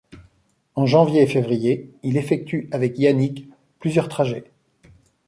En 0.73 0.87
janvier 0.87 1.21
et 1.21 1.27
février, 1.27 1.91
il 2.01 2.17
effectue 2.17 2.67
avec 2.71 2.97
Yannig 2.97 3.45
plusieurs 3.77 4.09
trajets. 4.09 4.45